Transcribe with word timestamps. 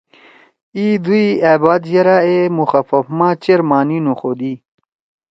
ای 0.77 0.87
دئی 1.05 1.25
أ 1.51 1.53
بات 1.61 1.83
یرأ 1.93 2.17
اے 2.27 2.37
مخفف 2.59 3.05
ما 3.17 3.29
چیر 3.43 3.59
معنی 3.69 3.97
نوخودی۔ 4.05 4.53